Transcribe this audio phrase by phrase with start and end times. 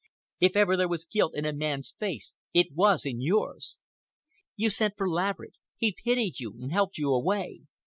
[0.39, 3.77] If ever there was guilt in a man's face, it was in yours.
[4.55, 5.53] You sent for Laverick.
[5.77, 7.65] He pitied you and helped you away.